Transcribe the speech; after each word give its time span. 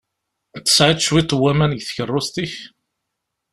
Tesɛiḍ 0.65 0.99
cwiṭ 1.01 1.31
n 1.35 1.37
waman 1.41 1.71
deg 1.73 1.83
tkeṛṛust-ik? 1.83 2.53